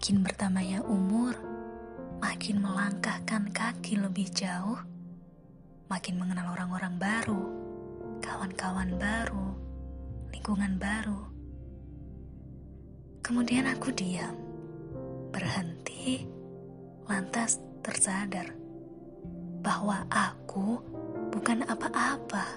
Makin 0.00 0.24
bertambahnya 0.24 0.80
umur, 0.88 1.36
makin 2.24 2.64
melangkahkan 2.64 3.52
kaki 3.52 4.00
lebih 4.00 4.32
jauh, 4.32 4.80
makin 5.92 6.16
mengenal 6.16 6.56
orang-orang 6.56 6.96
baru, 6.96 7.44
kawan-kawan 8.24 8.96
baru, 8.96 9.52
lingkungan 10.32 10.80
baru. 10.80 11.20
Kemudian 13.20 13.68
aku 13.68 13.92
diam, 13.92 14.32
berhenti, 15.36 16.24
lantas 17.04 17.60
tersadar 17.84 18.56
bahwa 19.60 20.08
aku 20.08 20.80
bukan 21.28 21.60
apa-apa. 21.68 22.56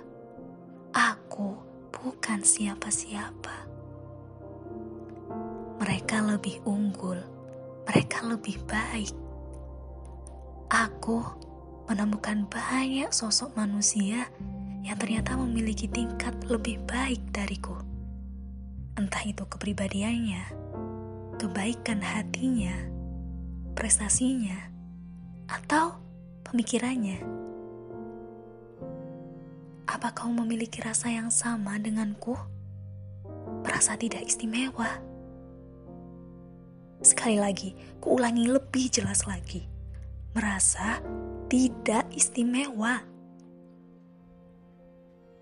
Aku 0.96 1.60
bukan 1.92 2.40
siapa-siapa. 2.40 3.68
Mereka 5.84 6.24
lebih 6.24 6.64
unggul, 6.64 7.33
lebih 8.24 8.60
baik. 8.64 9.12
Aku 10.72 11.22
menemukan 11.92 12.48
banyak 12.48 13.12
sosok 13.12 13.54
manusia 13.60 14.32
yang 14.84 14.96
ternyata 14.96 15.36
memiliki 15.36 15.86
tingkat 15.92 16.34
lebih 16.48 16.80
baik 16.88 17.20
dariku. 17.36 17.76
Entah 18.96 19.24
itu 19.28 19.44
kepribadiannya, 19.46 20.44
kebaikan 21.38 22.00
hatinya, 22.00 22.74
prestasinya, 23.76 24.58
atau 25.50 26.00
pemikirannya. 26.48 27.20
Apa 29.84 30.10
kau 30.16 30.32
memiliki 30.32 30.82
rasa 30.82 31.12
yang 31.12 31.30
sama 31.30 31.78
denganku? 31.78 32.34
Merasa 33.62 34.00
tidak 34.00 34.26
istimewa? 34.26 35.13
Sekali 37.04 37.36
lagi, 37.36 37.76
kuulangi 38.00 38.48
lebih 38.48 38.88
jelas 38.88 39.28
lagi. 39.28 39.68
Merasa 40.32 41.04
tidak 41.52 42.08
istimewa. 42.16 43.04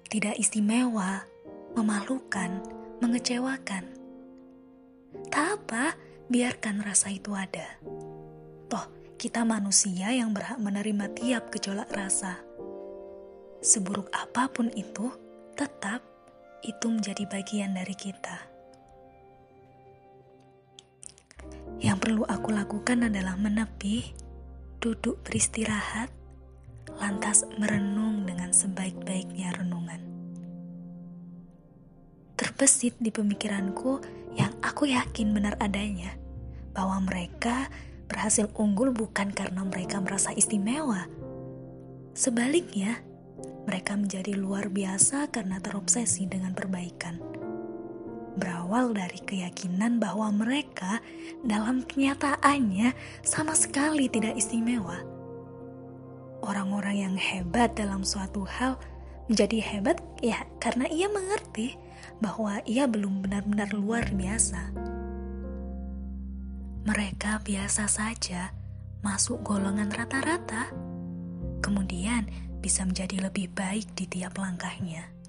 Tidak 0.09 0.35
istimewa, 0.41 1.21
memalukan, 1.77 2.65
mengecewakan. 2.99 3.85
Tak 5.29 5.47
apa, 5.61 5.95
biarkan 6.27 6.81
rasa 6.81 7.13
itu 7.13 7.31
ada. 7.31 7.79
Toh, 8.67 9.15
kita 9.21 9.45
manusia 9.45 10.11
yang 10.11 10.33
berhak 10.33 10.57
menerima 10.57 11.13
tiap 11.13 11.53
gejolak 11.53 11.93
rasa. 11.93 12.41
Seburuk 13.61 14.09
apa 14.11 14.49
pun 14.49 14.73
itu, 14.73 15.13
tetap 15.53 16.01
itu 16.65 16.89
menjadi 16.89 17.23
bagian 17.29 17.77
dari 17.77 17.93
kita. 17.93 18.50
Yang 21.81 21.97
perlu 21.97 22.23
aku 22.29 22.53
lakukan 22.53 23.09
adalah 23.09 23.33
menepi, 23.41 24.13
duduk 24.77 25.25
beristirahat, 25.25 26.13
lantas 27.01 27.41
merenung 27.57 28.21
dengan 28.29 28.53
sebaik-baiknya 28.53 29.49
renungan. 29.57 29.97
Terbesit 32.37 33.01
di 33.01 33.09
pemikiranku 33.09 33.97
yang 34.37 34.53
aku 34.61 34.93
yakin 34.93 35.33
benar 35.33 35.57
adanya, 35.57 36.13
bahwa 36.77 37.01
mereka 37.01 37.65
berhasil 38.05 38.45
unggul 38.53 38.93
bukan 38.93 39.33
karena 39.33 39.65
mereka 39.65 39.97
merasa 39.97 40.29
istimewa. 40.37 41.09
Sebaliknya, 42.13 43.01
mereka 43.65 43.97
menjadi 43.97 44.37
luar 44.37 44.69
biasa 44.69 45.33
karena 45.33 45.57
terobsesi 45.57 46.29
dengan 46.29 46.53
perbaikan 46.53 47.40
berawal 48.35 48.95
dari 48.95 49.19
keyakinan 49.23 49.99
bahwa 49.99 50.31
mereka 50.31 51.03
dalam 51.43 51.83
kenyataannya 51.83 52.95
sama 53.25 53.55
sekali 53.55 54.07
tidak 54.07 54.39
istimewa. 54.39 55.03
Orang-orang 56.41 56.97
yang 56.97 57.15
hebat 57.19 57.77
dalam 57.77 58.01
suatu 58.01 58.47
hal 58.47 58.79
menjadi 59.29 59.59
hebat 59.61 60.01
ya 60.19 60.43
karena 60.57 60.89
ia 60.89 61.07
mengerti 61.07 61.77
bahwa 62.19 62.59
ia 62.65 62.89
belum 62.89 63.21
benar-benar 63.23 63.69
luar 63.73 64.09
biasa. 64.11 64.73
Mereka 66.81 67.45
biasa 67.45 67.85
saja 67.85 68.49
masuk 69.05 69.45
golongan 69.45 69.89
rata-rata, 69.93 70.73
kemudian 71.61 72.25
bisa 72.61 72.85
menjadi 72.85 73.29
lebih 73.29 73.53
baik 73.53 73.93
di 73.93 74.09
tiap 74.09 74.37
langkahnya. 74.37 75.20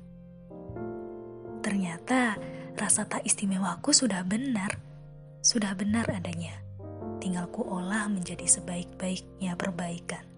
Ternyata 1.63 2.37
rasa 2.75 3.07
tak 3.07 3.23
istimewaku 3.23 3.95
sudah 3.95 4.27
benar, 4.27 4.83
sudah 5.39 5.79
benar 5.79 6.11
adanya. 6.11 6.59
Tinggal 7.23 7.47
ku 7.55 7.63
olah 7.63 8.11
menjadi 8.11 8.51
sebaik-baiknya 8.51 9.55
perbaikan. 9.55 10.32